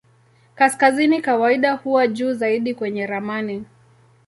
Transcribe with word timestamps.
Kaskazini 0.55 1.21
kawaida 1.21 1.73
huwa 1.73 2.07
juu 2.07 2.33
zaidi 2.33 2.73
kwenye 2.75 3.05
ramani. 3.07 3.65